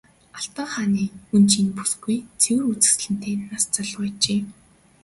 Алтан 0.37 0.67
хааны 0.73 1.03
гүнж 1.29 1.51
энэ 1.59 1.73
бүсгүй 1.77 2.17
цэвэр 2.41 2.63
үзэсгэлэнтэй 2.71 3.33
нас 3.49 3.63
залуу 3.75 4.03
ажээ. 4.07 4.41